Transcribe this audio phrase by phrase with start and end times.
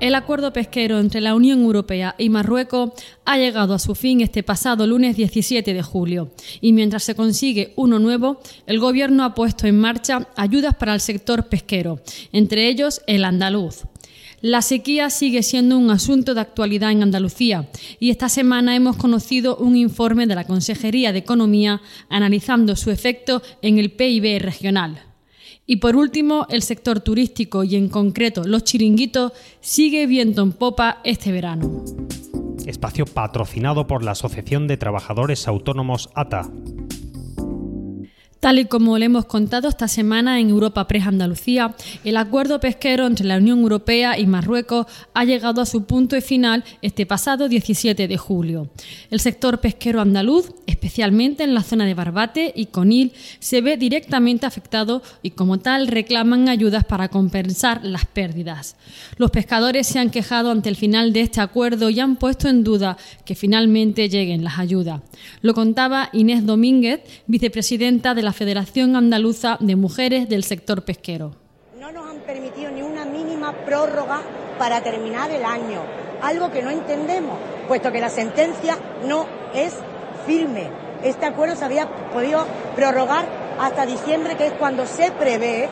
[0.00, 2.92] El acuerdo pesquero entre la Unión Europea y Marruecos
[3.26, 6.30] ha llegado a su fin este pasado lunes 17 de julio
[6.62, 11.02] y mientras se consigue uno nuevo, el Gobierno ha puesto en marcha ayudas para el
[11.02, 12.00] sector pesquero,
[12.32, 13.84] entre ellos el andaluz.
[14.40, 19.58] La sequía sigue siendo un asunto de actualidad en Andalucía y esta semana hemos conocido
[19.58, 25.09] un informe de la Consejería de Economía analizando su efecto en el PIB regional.
[25.70, 30.98] Y por último, el sector turístico y en concreto los chiringuitos sigue viento en popa
[31.04, 31.84] este verano.
[32.66, 36.50] Espacio patrocinado por la Asociación de Trabajadores Autónomos ATA.
[38.40, 43.06] Tal y como le hemos contado esta semana en Europa Press Andalucía, el acuerdo pesquero
[43.06, 48.08] entre la Unión Europea y Marruecos ha llegado a su punto final este pasado 17
[48.08, 48.70] de julio.
[49.10, 54.46] El sector pesquero andaluz, especialmente en la zona de Barbate y Conil, se ve directamente
[54.46, 58.74] afectado y como tal reclaman ayudas para compensar las pérdidas.
[59.18, 62.64] Los pescadores se han quejado ante el final de este acuerdo y han puesto en
[62.64, 65.02] duda que finalmente lleguen las ayudas.
[65.42, 71.32] Lo contaba Inés Domínguez, vicepresidenta de la Federación Andaluza de Mujeres del Sector Pesquero.
[71.78, 74.20] No nos han permitido ni una mínima prórroga
[74.58, 75.80] para terminar el año,
[76.22, 79.74] algo que no entendemos, puesto que la sentencia no es
[80.26, 80.68] firme.
[81.02, 83.24] Este acuerdo se había podido prorrogar
[83.58, 85.68] hasta diciembre, que es cuando se prevé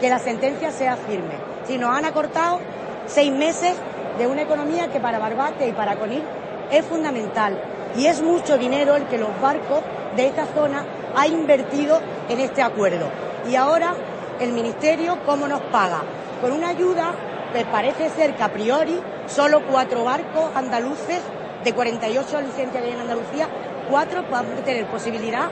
[0.00, 1.34] que la sentencia sea firme.
[1.66, 2.60] Si nos han acortado
[3.06, 3.74] seis meses
[4.18, 6.22] de una economía que para Barbate y para Conil
[6.70, 7.60] es fundamental.
[7.96, 9.80] Y es mucho dinero el que los barcos
[10.16, 13.08] de esta zona ha invertido en este acuerdo.
[13.48, 13.94] Y ahora
[14.40, 16.02] el Ministerio, ¿cómo nos paga?
[16.40, 17.14] Con una ayuda
[17.52, 21.20] que parece ser que a priori solo cuatro barcos andaluces
[21.64, 23.48] de 48 licencias en Andalucía,
[23.90, 25.48] cuatro puedan tener posibilidad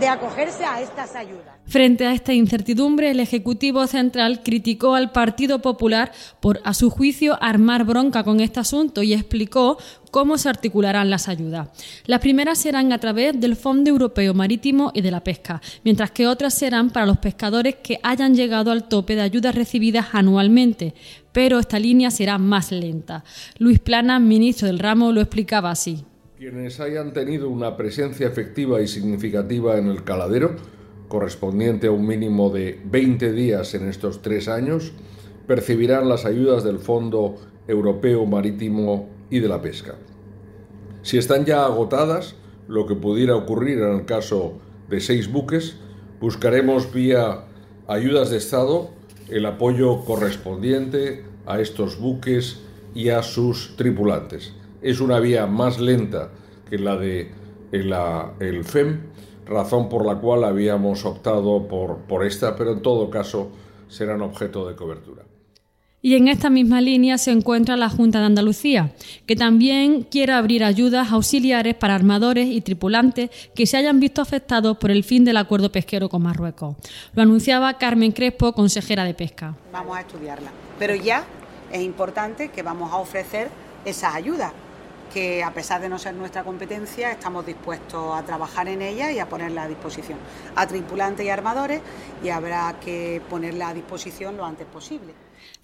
[0.00, 1.54] de acogerse a estas ayudas.
[1.66, 7.38] Frente a esta incertidumbre, el Ejecutivo Central criticó al Partido Popular por, a su juicio,
[7.42, 9.78] armar bronca con este asunto y explicó
[10.10, 11.68] cómo se articularán las ayudas.
[12.06, 16.26] Las primeras serán a través del Fondo Europeo Marítimo y de la Pesca, mientras que
[16.26, 20.94] otras serán para los pescadores que hayan llegado al tope de ayudas recibidas anualmente,
[21.32, 23.24] pero esta línea será más lenta.
[23.58, 26.04] Luis Plana, ministro del ramo, lo explicaba así.
[26.44, 30.56] Quienes hayan tenido una presencia efectiva y significativa en el caladero,
[31.08, 34.92] correspondiente a un mínimo de 20 días en estos tres años,
[35.46, 39.94] percibirán las ayudas del Fondo Europeo Marítimo y de la Pesca.
[41.00, 42.34] Si están ya agotadas,
[42.68, 44.58] lo que pudiera ocurrir en el caso
[44.90, 45.78] de seis buques,
[46.20, 47.46] buscaremos vía
[47.86, 48.90] ayudas de Estado
[49.30, 52.60] el apoyo correspondiente a estos buques
[52.94, 54.52] y a sus tripulantes
[54.84, 56.30] es una vía más lenta
[56.68, 57.32] que la de
[57.72, 59.00] el FEM,
[59.46, 63.50] razón por la cual habíamos optado por, por esta, pero en todo caso
[63.88, 65.22] serán objeto de cobertura.
[66.02, 68.92] Y en esta misma línea se encuentra la Junta de Andalucía,
[69.26, 74.76] que también quiere abrir ayudas auxiliares para armadores y tripulantes que se hayan visto afectados
[74.76, 76.76] por el fin del acuerdo pesquero con Marruecos.
[77.14, 79.56] Lo anunciaba Carmen Crespo, consejera de Pesca.
[79.72, 81.24] Vamos a estudiarla, pero ya
[81.72, 83.48] es importante que vamos a ofrecer
[83.86, 84.52] esas ayudas
[85.12, 89.18] que a pesar de no ser nuestra competencia, estamos dispuestos a trabajar en ella y
[89.18, 90.18] a ponerla a disposición
[90.56, 91.80] a tripulantes y armadores
[92.22, 95.14] y habrá que ponerla a disposición lo antes posible.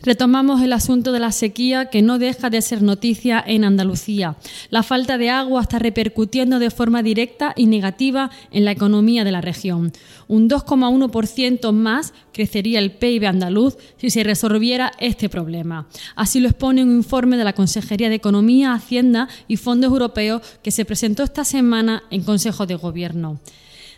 [0.02, 4.36] Retomamos el asunto de la sequía que no deja de ser noticia en Andalucía.
[4.70, 9.32] La falta de agua está repercutiendo de forma directa y negativa en la economía de
[9.32, 9.92] la región.
[10.26, 15.86] Un 2,1% más crecería el PIB andaluz si se resolviera este problema.
[16.16, 20.70] Así lo expone un informe de la Consejería de Economía, Hacienda y Fondos Europeos que
[20.70, 23.38] se presentó esta semana en Consejo de Gobierno.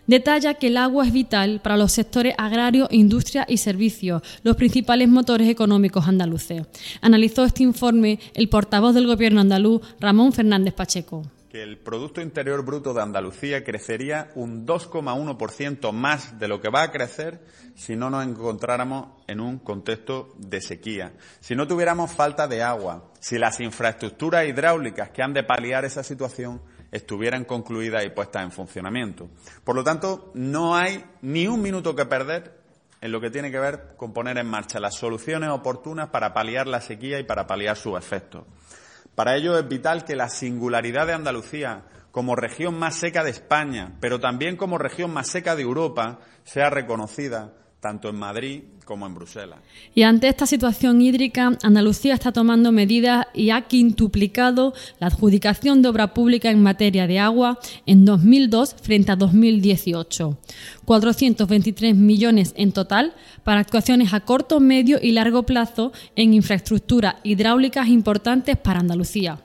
[0.07, 5.09] Detalla que el agua es vital para los sectores agrario, industria y servicios, los principales
[5.09, 6.67] motores económicos andaluces.
[7.01, 11.23] Analizó este informe el portavoz del Gobierno andaluz, Ramón Fernández Pacheco
[11.53, 16.83] que el Producto Interior Bruto de Andalucía crecería un 2,1% más de lo que va
[16.83, 17.45] a crecer
[17.75, 23.13] si no nos encontráramos en un contexto de sequía, si no tuviéramos falta de agua,
[23.21, 28.53] si las infraestructuras hidráulicas que han de paliar esa situación estuvieran concluidas y puestas en
[28.53, 29.29] funcionamiento.
[29.65, 32.61] Por lo tanto, no hay ni un minuto que perder
[33.01, 36.69] en lo que tiene que ver con poner en marcha las soluciones oportunas para paliar
[36.69, 38.45] la sequía y para paliar sus efectos.
[39.15, 43.97] Para ello es vital que la singularidad de Andalucía como región más seca de España,
[44.01, 49.15] pero también como región más seca de Europa, sea reconocida tanto en Madrid como en
[49.15, 49.59] Bruselas.
[49.93, 55.89] Y ante esta situación hídrica, Andalucía está tomando medidas y ha quintuplicado la adjudicación de
[55.89, 60.39] obra pública en materia de agua en 2002 frente a 2018.
[60.85, 67.89] 423 millones en total para actuaciones a corto, medio y largo plazo en infraestructuras hidráulicas
[67.89, 69.41] importantes para Andalucía.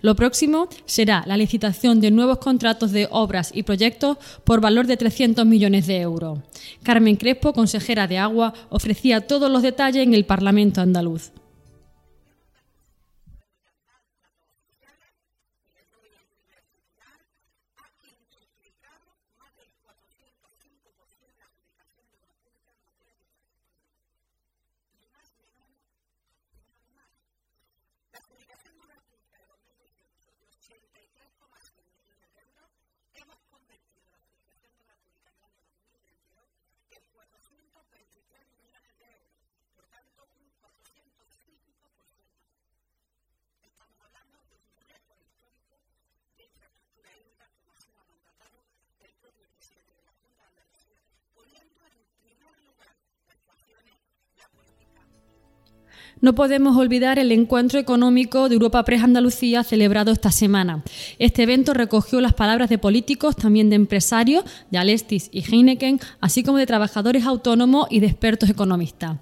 [0.00, 4.96] Lo próximo será la licitación de nuevos contratos de obras y proyectos por valor de
[4.96, 6.38] 300 millones de euros.
[6.82, 11.32] Carmen Crespo, consejera de Agua, ofrecía todos los detalles en el Parlamento andaluz.
[56.20, 60.82] No podemos olvidar el encuentro económico de Europa Press Andalucía celebrado esta semana.
[61.18, 66.42] Este evento recogió las palabras de políticos, también de empresarios, de Alestis y Heineken, así
[66.42, 69.18] como de trabajadores autónomos y de expertos economistas.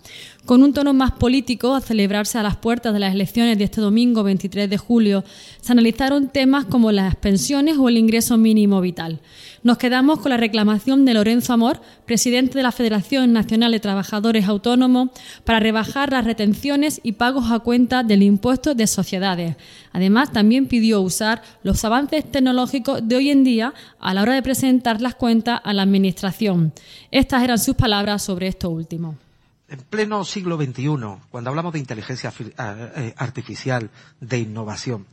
[0.47, 3.81] Con un tono más político, a celebrarse a las puertas de las elecciones de este
[3.81, 5.25] domingo 23 de julio,
[5.61, 9.21] se analizaron temas como las pensiones o el ingreso mínimo vital.
[9.67, 14.47] Nos quedamos con la reclamación de Lorenzo Amor, presidente de la Federación Nacional de Trabajadores
[14.47, 15.09] Autónomos,
[15.43, 19.57] para rebajar las retenciones y pagos a cuenta del impuesto de sociedades.
[19.93, 24.43] Además, también pidió usar los avances tecnológicos de hoy en día a la hora de
[24.45, 26.73] presentar las cuentas a la Administración.
[27.11, 29.17] Estas eran sus palabras sobre esto último.
[29.69, 30.87] En pleno siglo XXI,
[31.29, 33.91] cuando hablamos de inteligencia eh, artificial,
[34.21, 35.07] de innovación,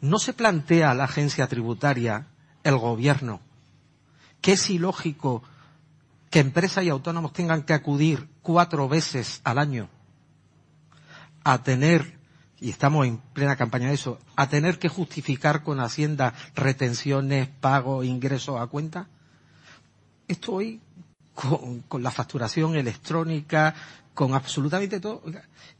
[0.00, 2.26] no se plantea la agencia tributaria,
[2.64, 3.40] el gobierno,
[4.42, 5.42] que es ilógico
[6.30, 9.88] que empresas y autónomos tengan que acudir cuatro veces al año
[11.44, 12.18] a tener,
[12.60, 18.04] y estamos en plena campaña de eso, a tener que justificar con Hacienda retenciones, pagos,
[18.04, 19.08] ingresos a cuenta.
[20.28, 20.80] Esto hoy,
[21.34, 23.74] con, con la facturación electrónica,
[24.14, 25.22] con absolutamente todo.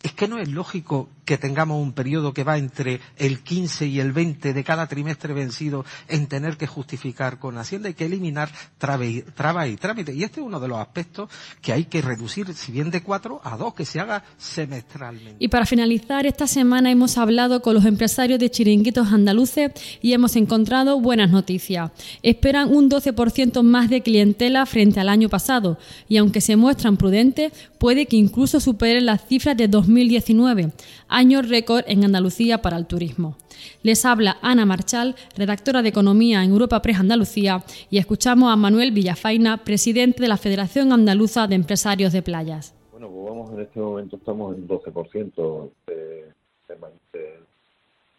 [0.03, 4.01] Es que no es lógico que tengamos un periodo que va entre el 15 y
[4.01, 7.89] el 20 de cada trimestre vencido en tener que justificar con Hacienda.
[7.89, 10.17] Hay que eliminar trabas y trámites.
[10.17, 11.31] Y este es uno de los aspectos
[11.61, 15.37] que hay que reducir, si bien de cuatro, a dos, que se haga semestralmente.
[15.39, 20.37] Y para finalizar, esta semana hemos hablado con los empresarios de chiringuitos andaluces y hemos
[20.37, 21.91] encontrado buenas noticias.
[22.23, 25.79] Esperan un 12% más de clientela frente al año pasado
[26.09, 30.73] y aunque se muestran prudentes, puede que incluso superen las cifras de 2019,
[31.09, 33.37] año récord en Andalucía para el turismo.
[33.83, 38.93] Les habla Ana Marchal, redactora de Economía en Europa Press Andalucía, y escuchamos a Manuel
[38.93, 42.75] Villafaina, presidente de la Federación Andaluza de Empresarios de Playas.
[42.93, 46.33] Bueno, pues vamos, en este momento estamos en 12% de,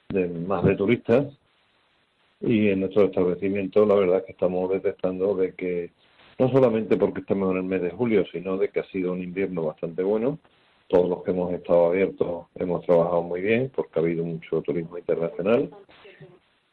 [0.10, 1.26] de más de turistas
[2.42, 5.92] y en nuestro establecimiento la verdad es que estamos detectando de que
[6.40, 9.22] no solamente porque estamos en el mes de julio, sino de que ha sido un
[9.22, 10.40] invierno bastante bueno.
[10.88, 14.98] Todos los que hemos estado abiertos hemos trabajado muy bien porque ha habido mucho turismo
[14.98, 15.70] internacional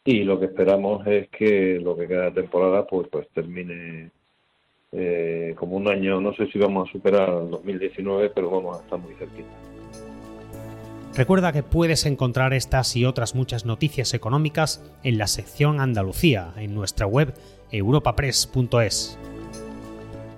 [0.04, 4.10] y lo que esperamos es que lo que queda de temporada pues pues termine
[4.92, 8.82] eh, como un año, no sé si vamos a superar el 2019, pero vamos a
[8.82, 9.48] estar muy cerquita.
[11.14, 16.74] Recuerda que puedes encontrar estas y otras muchas noticias económicas en la sección Andalucía en
[16.74, 17.34] nuestra web
[17.70, 19.29] europapress.es.